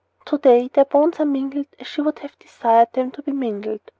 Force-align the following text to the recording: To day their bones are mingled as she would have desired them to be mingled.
To 0.25 0.39
day 0.39 0.67
their 0.67 0.85
bones 0.85 1.19
are 1.19 1.27
mingled 1.27 1.67
as 1.79 1.85
she 1.85 2.01
would 2.01 2.17
have 2.17 2.39
desired 2.39 2.91
them 2.93 3.11
to 3.11 3.21
be 3.21 3.33
mingled. 3.33 3.81